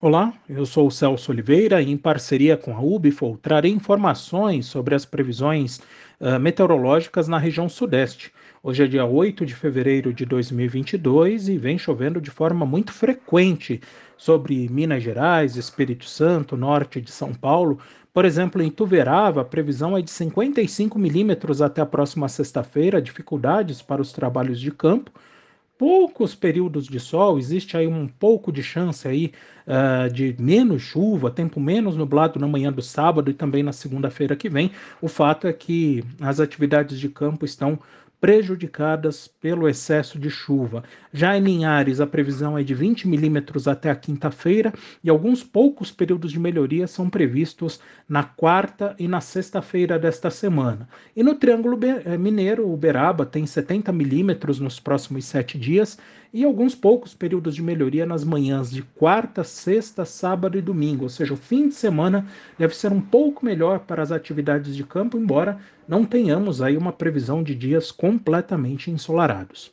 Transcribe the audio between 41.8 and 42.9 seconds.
a previsão é de